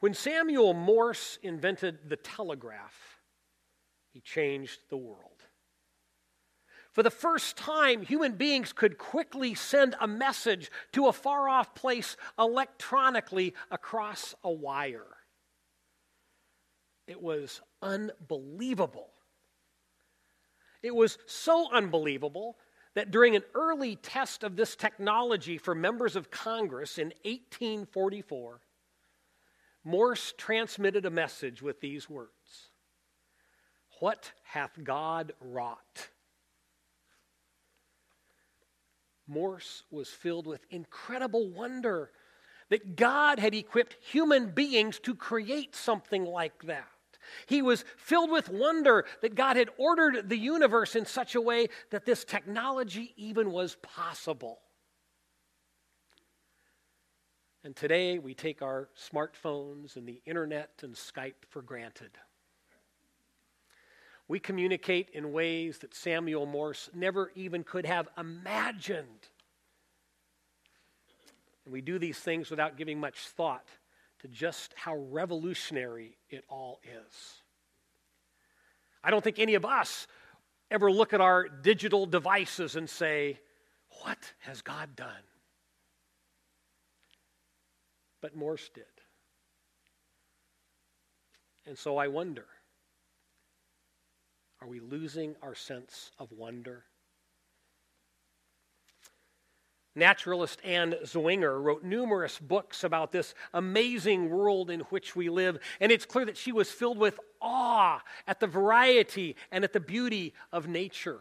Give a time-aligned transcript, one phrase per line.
[0.00, 3.18] When Samuel Morse invented the telegraph,
[4.12, 5.42] he changed the world.
[6.92, 11.74] For the first time, human beings could quickly send a message to a far off
[11.74, 15.06] place electronically across a wire.
[17.06, 19.10] It was unbelievable.
[20.82, 22.56] It was so unbelievable
[22.94, 28.60] that during an early test of this technology for members of Congress in 1844,
[29.84, 32.70] Morse transmitted a message with these words
[34.00, 36.08] What hath God wrought?
[39.26, 42.10] Morse was filled with incredible wonder
[42.70, 46.86] that God had equipped human beings to create something like that.
[47.46, 51.68] He was filled with wonder that God had ordered the universe in such a way
[51.90, 54.60] that this technology even was possible.
[57.68, 62.12] And today we take our smartphones and the internet and Skype for granted.
[64.26, 69.28] We communicate in ways that Samuel Morse never even could have imagined.
[71.66, 73.68] And we do these things without giving much thought
[74.20, 77.42] to just how revolutionary it all is.
[79.04, 80.06] I don't think any of us
[80.70, 83.38] ever look at our digital devices and say,
[84.00, 85.20] What has God done?
[88.20, 88.84] But Morse did.
[91.66, 92.46] And so I wonder
[94.60, 96.84] are we losing our sense of wonder?
[99.94, 105.90] Naturalist Ann Zwinger wrote numerous books about this amazing world in which we live, and
[105.90, 110.34] it's clear that she was filled with awe at the variety and at the beauty
[110.52, 111.20] of nature.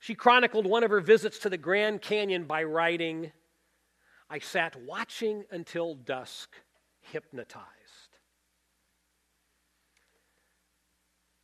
[0.00, 3.32] She chronicled one of her visits to the Grand Canyon by writing,
[4.30, 6.54] I sat watching until dusk,
[7.00, 7.64] hypnotized.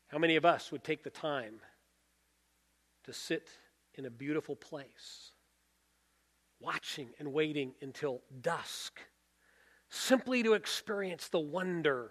[0.09, 1.61] How many of us would take the time
[3.05, 3.49] to sit
[3.95, 5.33] in a beautiful place,
[6.61, 9.01] watching and waiting until dusk,
[9.89, 12.11] simply to experience the wonder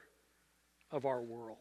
[0.91, 1.57] of our world.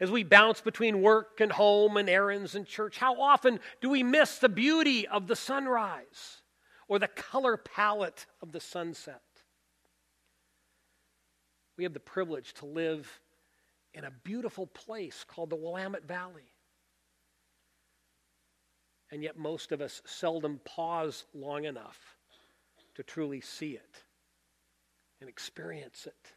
[0.00, 4.02] As we bounce between work and home and errands and church, how often do we
[4.02, 6.39] miss the beauty of the sunrise
[6.90, 9.22] or the color palette of the sunset?
[11.78, 13.20] We have the privilege to live
[13.94, 16.52] in a beautiful place called the Willamette Valley.
[19.12, 22.16] And yet, most of us seldom pause long enough
[22.96, 24.02] to truly see it
[25.20, 26.32] and experience it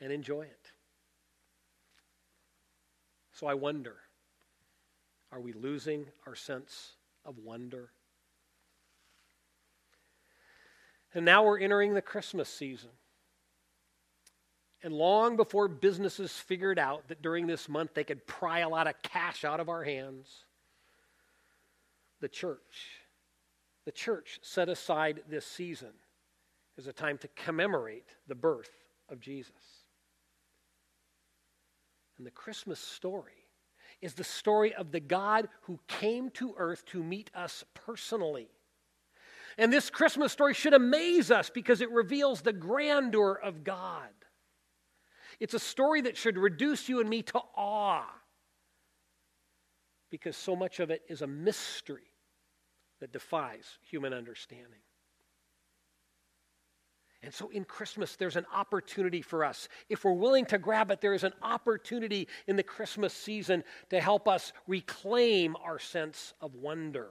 [0.00, 0.72] and enjoy it.
[3.32, 3.96] So I wonder
[5.32, 6.92] are we losing our sense
[7.24, 7.90] of wonder?
[11.16, 12.90] And now we're entering the Christmas season.
[14.82, 18.86] And long before businesses figured out that during this month they could pry a lot
[18.86, 20.44] of cash out of our hands,
[22.20, 23.00] the church,
[23.86, 25.94] the church set aside this season
[26.76, 28.68] as a time to commemorate the birth
[29.08, 29.54] of Jesus.
[32.18, 33.46] And the Christmas story
[34.02, 38.48] is the story of the God who came to earth to meet us personally.
[39.58, 44.08] And this Christmas story should amaze us because it reveals the grandeur of God.
[45.40, 48.06] It's a story that should reduce you and me to awe
[50.10, 52.12] because so much of it is a mystery
[53.00, 54.80] that defies human understanding.
[57.22, 59.68] And so in Christmas, there's an opportunity for us.
[59.88, 64.00] If we're willing to grab it, there is an opportunity in the Christmas season to
[64.00, 67.08] help us reclaim our sense of wonder.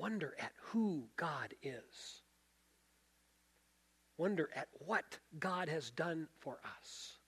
[0.00, 2.22] Wonder at who God is.
[4.16, 7.18] Wonder at what God has done for us.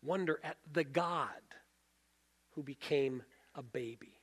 [0.00, 1.42] Wonder at the God
[2.52, 3.20] who became
[3.56, 4.20] a baby.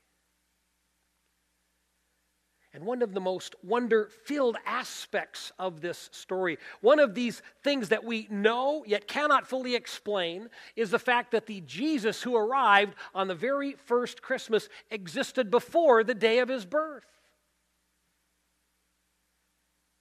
[2.74, 7.90] And one of the most wonder filled aspects of this story, one of these things
[7.90, 12.96] that we know yet cannot fully explain, is the fact that the Jesus who arrived
[13.14, 17.04] on the very first Christmas existed before the day of his birth.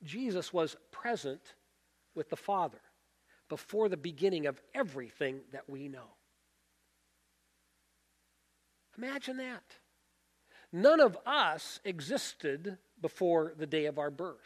[0.05, 1.55] Jesus was present
[2.15, 2.81] with the Father
[3.49, 6.07] before the beginning of everything that we know.
[8.97, 9.65] Imagine that.
[10.73, 14.37] None of us existed before the day of our birth,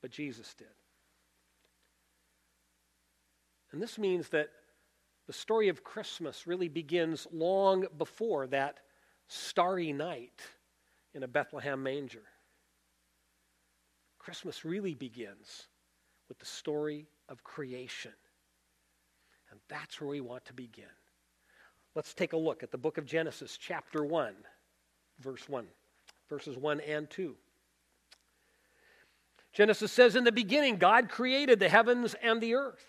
[0.00, 0.68] but Jesus did.
[3.72, 4.50] And this means that
[5.26, 8.80] the story of Christmas really begins long before that
[9.26, 10.40] starry night
[11.14, 12.24] in a Bethlehem manger.
[14.18, 15.68] Christmas really begins
[16.28, 18.12] with the story of creation.
[19.50, 20.84] And that's where we want to begin.
[21.98, 24.32] Let's take a look at the book of Genesis, chapter 1,
[25.18, 25.66] verse 1,
[26.30, 27.34] verses 1 and 2.
[29.52, 32.86] Genesis says, In the beginning, God created the heavens and the earth.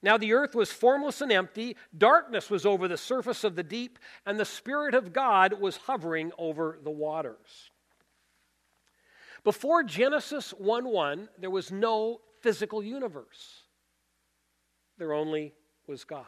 [0.00, 3.98] Now the earth was formless and empty, darkness was over the surface of the deep,
[4.24, 7.70] and the Spirit of God was hovering over the waters.
[9.44, 13.64] Before Genesis 1 1, there was no physical universe,
[14.96, 15.52] there only
[15.86, 16.24] was God.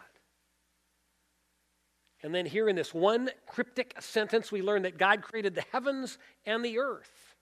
[2.23, 6.19] And then, here in this one cryptic sentence, we learn that God created the heavens
[6.45, 7.35] and the earth.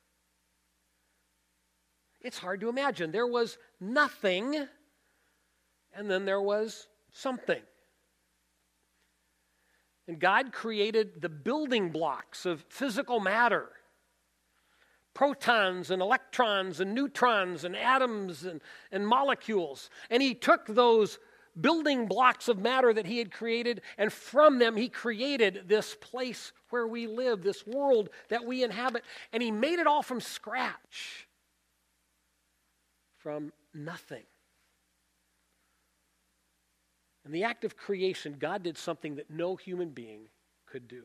[2.21, 3.11] It's hard to imagine.
[3.11, 4.67] There was nothing,
[5.93, 7.63] and then there was something.
[10.07, 13.69] And God created the building blocks of physical matter
[15.19, 18.61] protons and electrons and neutrons and atoms and,
[18.93, 19.91] and molecules.
[20.11, 21.19] And He took those
[21.60, 26.52] building blocks of matter that he had created, and from them he created this place
[26.70, 31.28] where we live, this world that we inhabit, and he made it all from scratch,
[33.19, 34.25] from nothing.
[37.25, 40.28] In the act of creation, God did something that no human being
[40.66, 41.05] could do.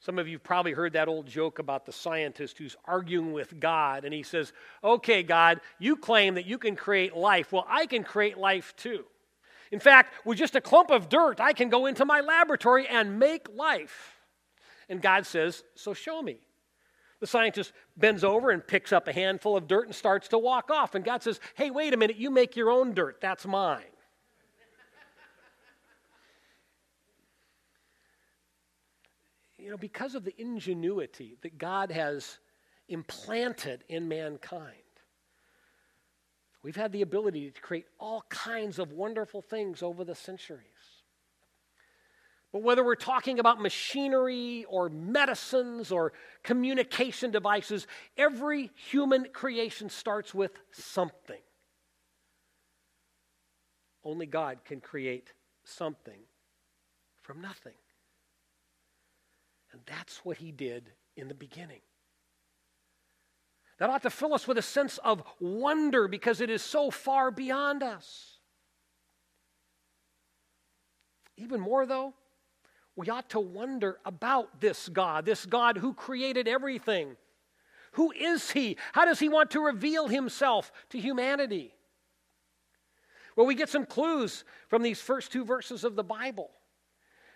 [0.00, 4.06] Some of you probably heard that old joke about the scientist who's arguing with God,
[4.06, 4.52] and he says,
[4.82, 7.52] Okay, God, you claim that you can create life.
[7.52, 9.04] Well, I can create life too.
[9.70, 13.18] In fact, with just a clump of dirt, I can go into my laboratory and
[13.18, 14.16] make life.
[14.88, 16.38] And God says, So show me.
[17.20, 20.70] The scientist bends over and picks up a handful of dirt and starts to walk
[20.70, 20.94] off.
[20.94, 23.20] And God says, Hey, wait a minute, you make your own dirt.
[23.20, 23.84] That's mine.
[29.62, 32.38] You know, because of the ingenuity that God has
[32.88, 34.74] implanted in mankind,
[36.62, 40.64] we've had the ability to create all kinds of wonderful things over the centuries.
[42.52, 46.12] But whether we're talking about machinery or medicines or
[46.42, 47.86] communication devices,
[48.16, 51.40] every human creation starts with something.
[54.02, 55.32] Only God can create
[55.64, 56.20] something
[57.22, 57.74] from nothing.
[59.72, 61.80] And that's what he did in the beginning.
[63.78, 67.30] That ought to fill us with a sense of wonder because it is so far
[67.30, 68.38] beyond us.
[71.36, 72.12] Even more, though,
[72.94, 77.16] we ought to wonder about this God, this God who created everything.
[77.92, 78.76] Who is He?
[78.92, 81.72] How does He want to reveal Himself to humanity?
[83.36, 86.50] Well, we get some clues from these first two verses of the Bible.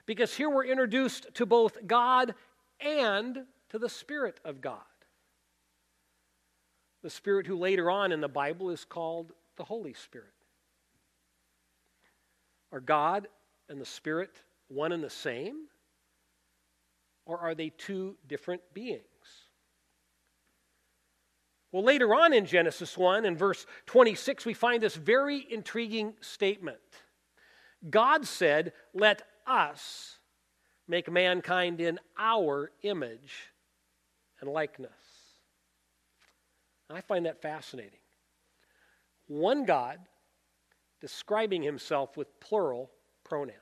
[0.07, 2.35] Because here we're introduced to both God
[2.81, 4.81] and to the Spirit of God.
[7.03, 10.29] The Spirit who later on in the Bible is called the Holy Spirit.
[12.73, 13.29] Are God
[13.69, 14.31] and the Spirit
[14.69, 15.67] one and the same?
[17.27, 19.01] Or are they two different beings?
[21.73, 26.79] Well, later on in Genesis 1, in verse 26, we find this very intriguing statement.
[27.91, 30.19] God said, Let us
[30.87, 33.53] make mankind in our image
[34.41, 34.93] and likeness.
[36.91, 37.99] I find that fascinating.
[39.27, 39.99] One God
[41.01, 42.91] describing himself with plural
[43.25, 43.59] pronouns.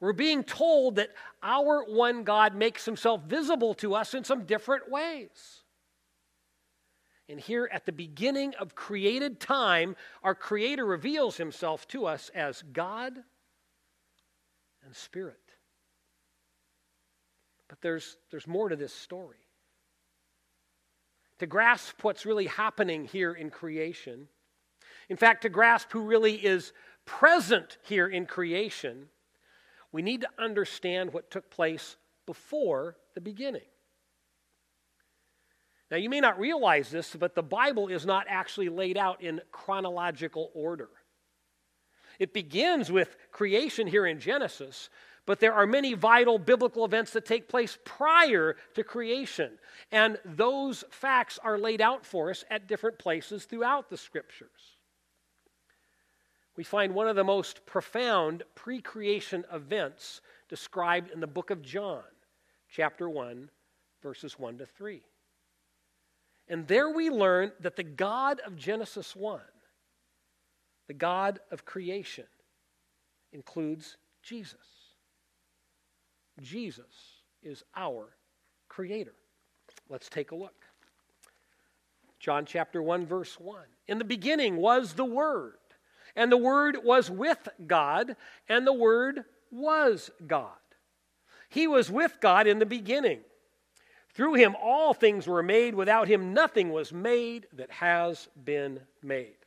[0.00, 1.10] We're being told that
[1.42, 5.62] our one God makes himself visible to us in some different ways.
[7.28, 12.62] And here at the beginning of created time, our Creator reveals himself to us as
[12.72, 13.22] God
[14.84, 15.36] and spirit.
[17.68, 19.38] But there's, there's more to this story.
[21.38, 24.28] To grasp what's really happening here in creation,
[25.08, 26.72] in fact, to grasp who really is
[27.04, 29.08] present here in creation,
[29.90, 31.96] we need to understand what took place
[32.26, 33.62] before the beginning.
[35.90, 39.42] Now, you may not realize this, but the Bible is not actually laid out in
[39.50, 40.88] chronological order.
[42.22, 44.90] It begins with creation here in Genesis,
[45.26, 49.58] but there are many vital biblical events that take place prior to creation.
[49.90, 54.76] And those facts are laid out for us at different places throughout the scriptures.
[56.54, 61.60] We find one of the most profound pre creation events described in the book of
[61.60, 62.04] John,
[62.70, 63.50] chapter 1,
[64.00, 65.02] verses 1 to 3.
[66.46, 69.40] And there we learn that the God of Genesis 1
[70.92, 72.26] the God of creation,
[73.32, 74.58] includes Jesus.
[76.42, 76.84] Jesus
[77.42, 78.10] is our
[78.68, 79.14] creator.
[79.88, 80.66] Let's take a look.
[82.20, 83.62] John chapter 1, verse 1.
[83.88, 85.54] In the beginning was the Word,
[86.14, 88.14] and the Word was with God,
[88.46, 90.50] and the Word was God.
[91.48, 93.20] He was with God in the beginning.
[94.12, 95.74] Through him all things were made.
[95.74, 99.41] Without him nothing was made that has been made.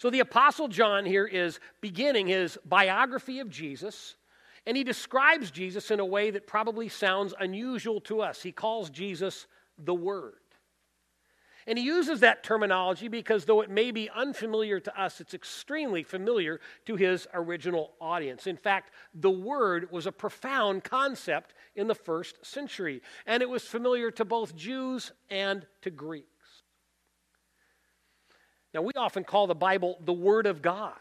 [0.00, 4.16] So the Apostle John here is beginning his biography of Jesus,
[4.64, 8.42] and he describes Jesus in a way that probably sounds unusual to us.
[8.42, 10.36] He calls Jesus the Word.
[11.66, 16.02] And he uses that terminology because though it may be unfamiliar to us, it's extremely
[16.02, 18.46] familiar to his original audience.
[18.46, 23.64] In fact, the word was a profound concept in the first century, and it was
[23.64, 26.39] familiar to both Jews and to Greeks.
[28.72, 30.94] Now, we often call the Bible the Word of God.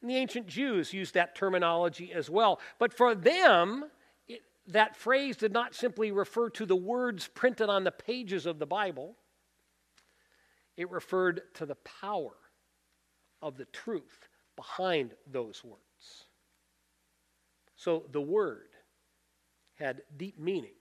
[0.00, 2.60] And the ancient Jews used that terminology as well.
[2.78, 3.84] But for them,
[4.28, 8.58] it, that phrase did not simply refer to the words printed on the pages of
[8.58, 9.16] the Bible
[10.76, 12.34] it referred to the power
[13.40, 16.26] of the truth behind those words.
[17.76, 18.68] So the word
[19.74, 20.74] had deep meaning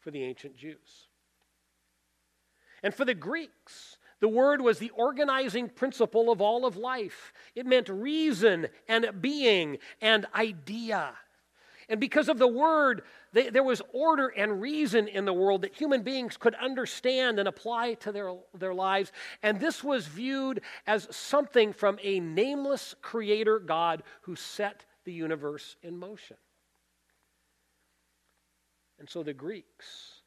[0.00, 1.08] for the ancient Jews.
[2.82, 7.32] And for the Greeks, the word was the organizing principle of all of life.
[7.56, 11.14] It meant reason and being and idea.
[11.88, 13.02] And because of the word,
[13.32, 17.48] they, there was order and reason in the world that human beings could understand and
[17.48, 19.10] apply to their, their lives.
[19.42, 25.74] And this was viewed as something from a nameless creator God who set the universe
[25.82, 26.36] in motion.
[29.00, 30.20] And so the Greeks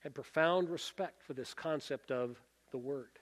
[0.00, 2.42] had profound respect for this concept of
[2.72, 3.20] the Word.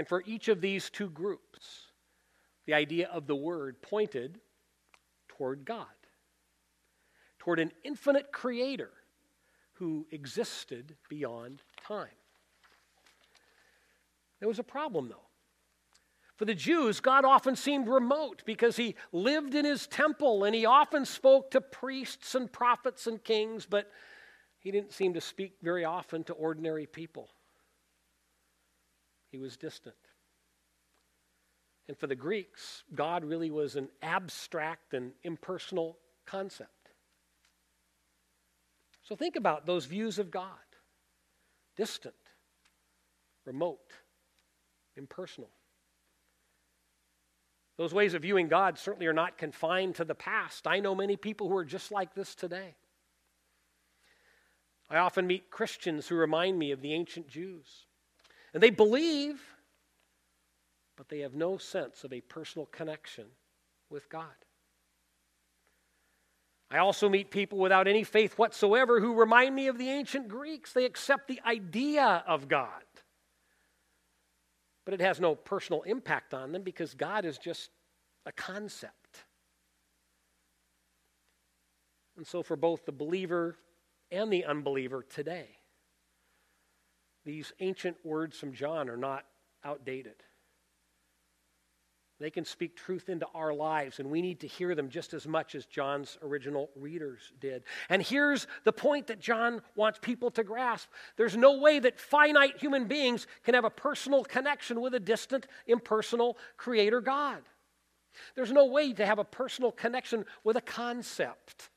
[0.00, 1.88] And for each of these two groups,
[2.64, 4.40] the idea of the Word pointed
[5.28, 5.84] toward God
[7.38, 8.88] toward an infinite creator
[9.74, 12.08] who existed beyond time.
[14.38, 15.26] There was a problem, though.
[16.36, 20.64] For the Jews, God often seemed remote because he lived in his temple and he
[20.64, 23.90] often spoke to priests and prophets and kings, but
[24.60, 27.28] he didn't seem to speak very often to ordinary people.
[29.30, 29.94] He was distant.
[31.88, 36.90] And for the Greeks, God really was an abstract and impersonal concept.
[39.02, 40.52] So think about those views of God
[41.76, 42.14] distant,
[43.46, 43.92] remote,
[44.96, 45.50] impersonal.
[47.78, 50.66] Those ways of viewing God certainly are not confined to the past.
[50.66, 52.74] I know many people who are just like this today.
[54.90, 57.86] I often meet Christians who remind me of the ancient Jews.
[58.52, 59.40] And they believe,
[60.96, 63.26] but they have no sense of a personal connection
[63.88, 64.24] with God.
[66.70, 70.72] I also meet people without any faith whatsoever who remind me of the ancient Greeks.
[70.72, 72.84] They accept the idea of God,
[74.84, 77.70] but it has no personal impact on them because God is just
[78.24, 79.24] a concept.
[82.16, 83.56] And so, for both the believer
[84.12, 85.59] and the unbeliever today,
[87.24, 89.24] these ancient words from John are not
[89.64, 90.14] outdated.
[92.20, 95.26] They can speak truth into our lives, and we need to hear them just as
[95.26, 97.64] much as John's original readers did.
[97.88, 102.58] And here's the point that John wants people to grasp there's no way that finite
[102.58, 107.40] human beings can have a personal connection with a distant, impersonal creator God.
[108.34, 111.70] There's no way to have a personal connection with a concept.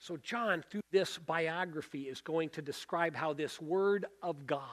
[0.00, 4.66] So, John, through this biography, is going to describe how this Word of God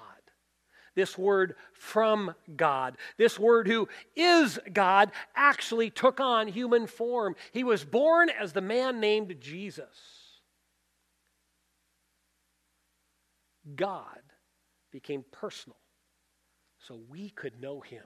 [0.97, 2.97] this word from God.
[3.17, 7.35] This word who is God actually took on human form.
[7.51, 9.85] He was born as the man named Jesus.
[13.75, 14.21] God
[14.91, 15.77] became personal
[16.79, 18.03] so we could know him.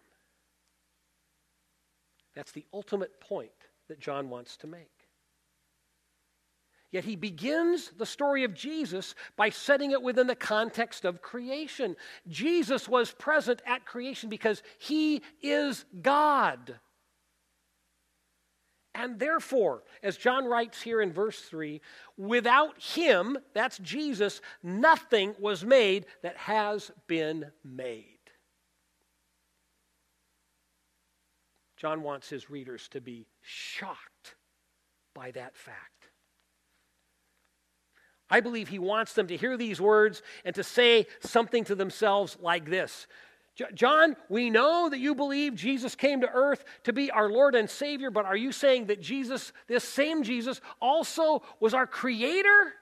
[2.35, 3.51] That's the ultimate point
[3.87, 5.00] that John wants to make.
[6.91, 11.95] Yet he begins the story of Jesus by setting it within the context of creation.
[12.27, 16.79] Jesus was present at creation because he is God.
[18.93, 21.79] And therefore, as John writes here in verse 3,
[22.17, 28.05] without him, that's Jesus, nothing was made that has been made.
[31.77, 34.35] John wants his readers to be shocked
[35.15, 36.00] by that fact.
[38.31, 42.37] I believe he wants them to hear these words and to say something to themselves
[42.41, 43.05] like this
[43.73, 47.69] John, we know that you believe Jesus came to earth to be our Lord and
[47.69, 52.73] Savior, but are you saying that Jesus, this same Jesus, also was our Creator?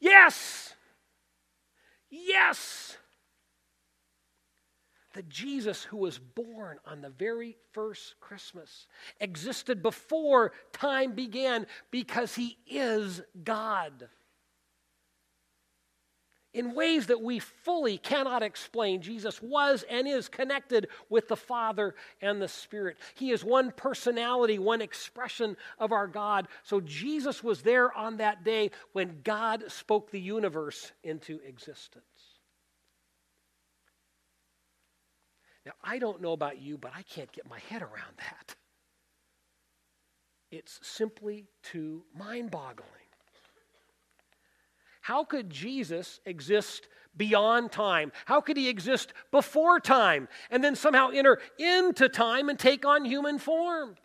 [0.00, 0.74] Yes.
[2.10, 2.96] Yes.
[5.12, 8.86] The Jesus who was born on the very first Christmas
[9.18, 14.08] existed before time began because he is God
[16.52, 21.94] in ways that we fully cannot explain, Jesus was and is connected with the Father
[22.20, 22.96] and the Spirit.
[23.14, 26.48] He is one personality, one expression of our God.
[26.64, 32.04] So Jesus was there on that day when God spoke the universe into existence.
[35.66, 38.54] Now, I don't know about you, but I can't get my head around that.
[40.50, 42.88] It's simply too mind boggling.
[45.02, 48.12] How could Jesus exist beyond time?
[48.24, 53.04] How could he exist before time and then somehow enter into time and take on
[53.04, 53.96] human form?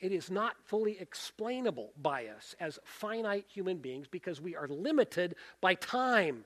[0.00, 5.34] It is not fully explainable by us as finite human beings because we are limited
[5.60, 6.44] by time.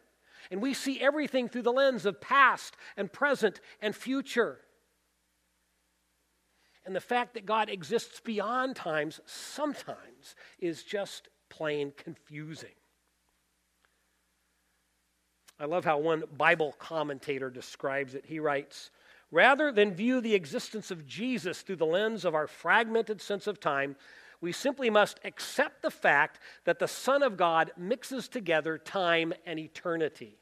[0.50, 4.58] And we see everything through the lens of past and present and future.
[6.84, 12.74] And the fact that God exists beyond times sometimes is just plain confusing.
[15.60, 18.24] I love how one Bible commentator describes it.
[18.26, 18.90] He writes
[19.30, 23.60] Rather than view the existence of Jesus through the lens of our fragmented sense of
[23.60, 23.96] time,
[24.42, 29.58] we simply must accept the fact that the Son of God mixes together time and
[29.58, 30.36] eternity.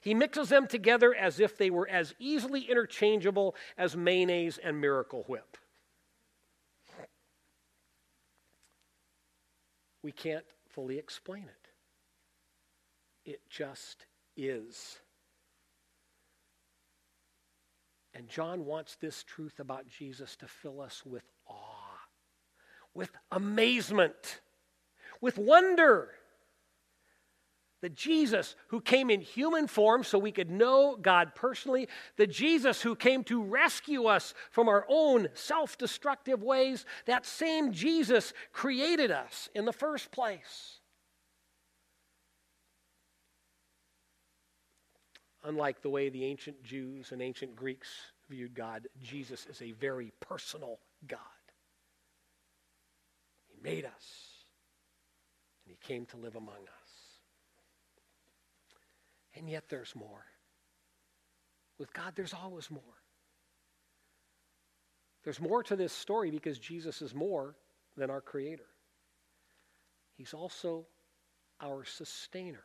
[0.00, 5.24] He mixes them together as if they were as easily interchangeable as mayonnaise and Miracle
[5.28, 5.56] Whip.
[10.02, 13.30] We can't fully explain it.
[13.30, 15.00] It just is.
[18.14, 21.77] And John wants this truth about Jesus to fill us with awe,
[22.94, 24.40] with amazement,
[25.20, 26.10] with wonder
[27.80, 32.82] that Jesus who came in human form so we could know God personally, the Jesus
[32.82, 39.10] who came to rescue us from our own self destructive ways, that same Jesus created
[39.10, 40.80] us in the first place.
[45.44, 47.88] Unlike the way the ancient Jews and ancient Greeks
[48.28, 51.20] viewed God, Jesus is a very personal God.
[53.62, 54.44] Made us,
[55.64, 56.88] and He came to live among us.
[59.34, 60.24] And yet there's more.
[61.78, 62.82] With God, there's always more.
[65.24, 67.54] There's more to this story because Jesus is more
[67.96, 68.66] than our Creator.
[70.16, 70.86] He's also
[71.60, 72.64] our sustainer.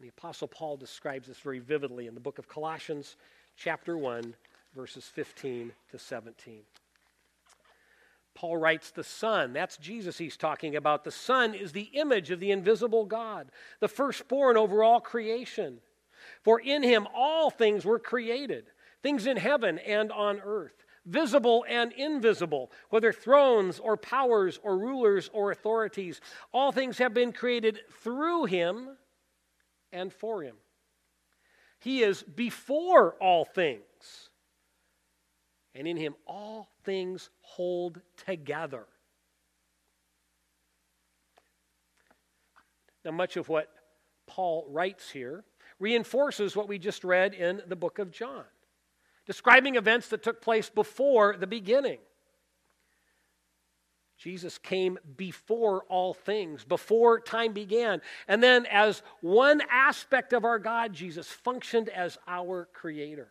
[0.00, 3.16] The Apostle Paul describes this very vividly in the book of Colossians,
[3.56, 4.34] chapter 1,
[4.74, 6.62] verses 15 to 17.
[8.34, 11.04] Paul writes, The Son, that's Jesus he's talking about.
[11.04, 15.78] The Son is the image of the invisible God, the firstborn over all creation.
[16.42, 18.66] For in him all things were created,
[19.02, 25.30] things in heaven and on earth, visible and invisible, whether thrones or powers or rulers
[25.32, 26.20] or authorities.
[26.52, 28.96] All things have been created through him
[29.92, 30.56] and for him.
[31.78, 33.82] He is before all things
[35.74, 38.86] and in him all things hold together.
[43.04, 43.68] Now, much of what
[44.26, 45.44] Paul writes here
[45.78, 48.44] reinforces what we just read in the book of John,
[49.26, 51.98] describing events that took place before the beginning.
[54.16, 58.00] Jesus came before all things, before time began.
[58.28, 63.28] And then, as one aspect of our God, Jesus functioned as our creator.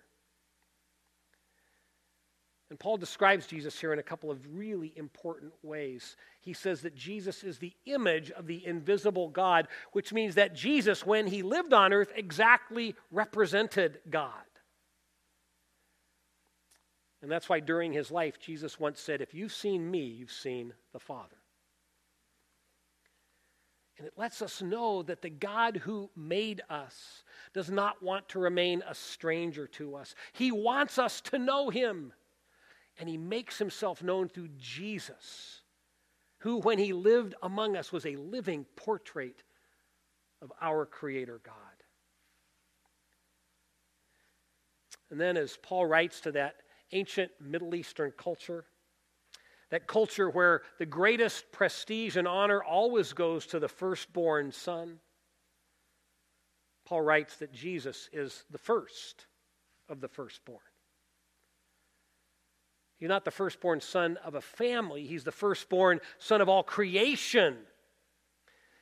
[2.73, 6.15] And Paul describes Jesus here in a couple of really important ways.
[6.41, 11.05] He says that Jesus is the image of the invisible God, which means that Jesus,
[11.05, 14.31] when he lived on earth, exactly represented God.
[17.21, 20.73] And that's why during his life, Jesus once said, If you've seen me, you've seen
[20.93, 21.37] the Father.
[23.99, 28.39] And it lets us know that the God who made us does not want to
[28.39, 30.15] remain a stranger to us.
[30.31, 32.13] He wants us to know him.
[32.99, 35.61] And he makes himself known through Jesus,
[36.39, 39.43] who, when he lived among us, was a living portrait
[40.41, 41.55] of our Creator God.
[45.09, 46.55] And then, as Paul writes to that
[46.91, 48.65] ancient Middle Eastern culture,
[49.69, 54.99] that culture where the greatest prestige and honor always goes to the firstborn son,
[56.85, 59.25] Paul writes that Jesus is the first
[59.89, 60.59] of the firstborn.
[63.03, 67.57] He's not the firstborn son of a family, he's the firstborn son of all creation.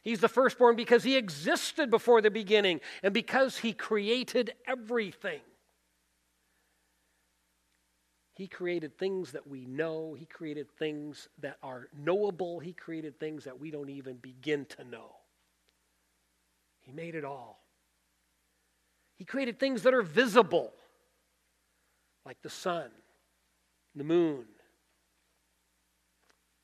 [0.04, 5.40] He's the firstborn because he existed before the beginning and because he created everything.
[8.36, 10.14] He created things that we know.
[10.14, 12.60] He created things that are knowable.
[12.60, 15.16] He created things that we don't even begin to know.
[16.82, 17.64] He made it all.
[19.16, 20.74] He created things that are visible,
[22.24, 22.92] like the sun,
[23.96, 24.46] the moon,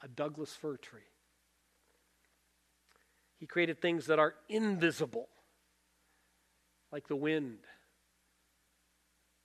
[0.02, 1.02] a Douglas fir tree.
[3.40, 5.28] He created things that are invisible,
[6.92, 7.60] like the wind,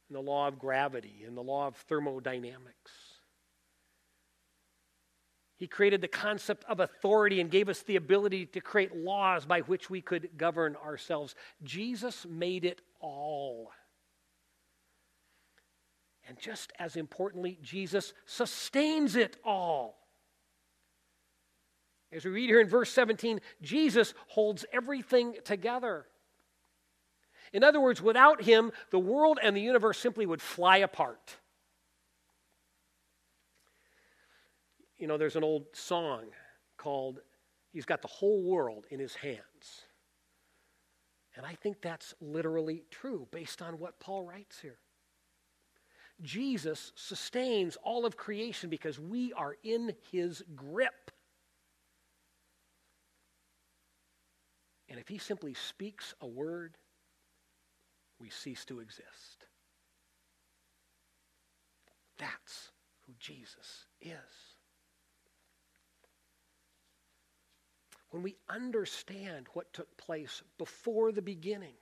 [0.09, 2.93] and the law of gravity, and the law of thermodynamics.
[5.57, 9.61] He created the concept of authority and gave us the ability to create laws by
[9.61, 11.37] which we could govern ourselves.
[11.63, 13.71] Jesus made it all.
[16.29, 19.99] And just as importantly, Jesus sustains it all.
[22.13, 26.07] As we read here in verse 17, Jesus holds everything together.
[27.53, 31.37] In other words, without him, the world and the universe simply would fly apart.
[34.99, 36.27] You know, there's an old song
[36.77, 37.21] called
[37.73, 39.41] He's Got the Whole World in His Hands.
[41.35, 44.79] And I think that's literally true based on what Paul writes here.
[46.23, 51.11] Jesus sustains all of creation because we are in his grip.
[54.89, 56.77] And if he simply speaks a word,
[58.21, 59.47] we cease to exist.
[62.19, 62.71] That's
[63.07, 64.13] who Jesus is.
[68.11, 71.75] When we understand what took place before the beginning,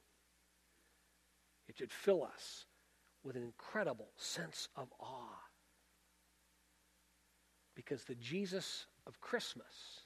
[1.68, 2.64] it should fill us
[3.25, 5.39] with an incredible sense of awe.
[7.75, 10.01] Because the Jesus of Christmas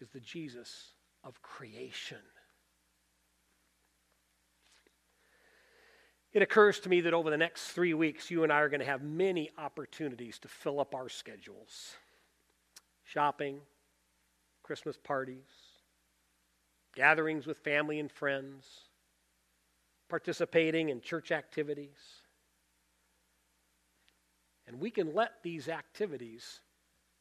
[0.00, 0.92] is the Jesus
[1.24, 2.18] of creation.
[6.32, 8.80] It occurs to me that over the next three weeks, you and I are going
[8.80, 11.96] to have many opportunities to fill up our schedules
[13.04, 13.60] shopping,
[14.62, 15.46] Christmas parties,
[16.94, 18.66] gatherings with family and friends,
[20.08, 21.96] participating in church activities.
[24.66, 26.60] And we can let these activities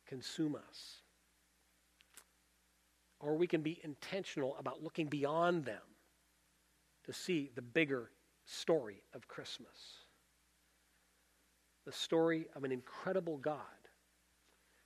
[0.07, 1.01] consume us.
[3.19, 5.81] Or we can be intentional about looking beyond them
[7.05, 8.11] to see the bigger
[8.45, 10.03] story of Christmas.
[11.85, 13.59] The story of an incredible God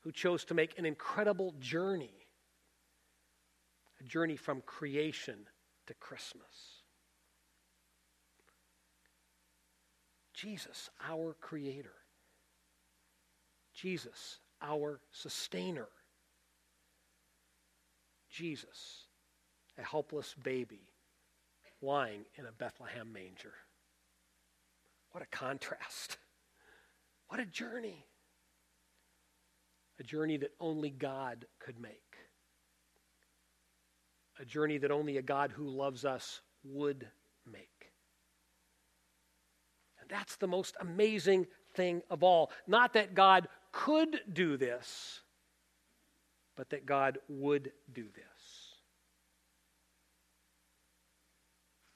[0.02, 2.20] who chose to make an incredible journey
[4.00, 5.48] a journey from creation
[5.88, 6.79] to Christmas.
[10.42, 11.94] Jesus, our Creator.
[13.74, 15.88] Jesus, our Sustainer.
[18.30, 19.08] Jesus,
[19.78, 20.82] a helpless baby
[21.82, 23.54] lying in a Bethlehem manger.
[25.12, 26.18] What a contrast.
[27.28, 28.06] What a journey.
[30.00, 32.16] A journey that only God could make.
[34.40, 37.08] A journey that only a God who loves us would
[40.10, 42.52] that's the most amazing thing of all.
[42.68, 45.22] Not that God could do this,
[46.56, 48.70] but that God would do this.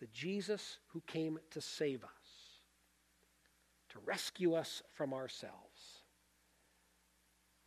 [0.04, 2.60] the Jesus who came to save us,
[3.88, 6.02] to rescue us from ourselves,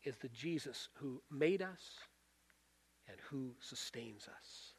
[0.05, 1.81] is the Jesus who made us
[3.09, 4.75] and who sustains us.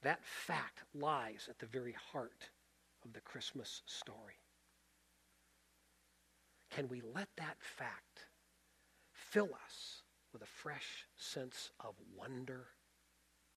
[0.00, 2.48] That fact lies at the very heart
[3.06, 4.40] of the Christmas story.
[6.70, 8.26] Can we let that fact
[9.12, 12.66] fill us with a fresh sense of wonder